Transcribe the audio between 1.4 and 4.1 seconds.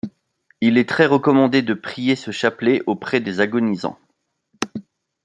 de prier ce chapelet auprès des agonisants.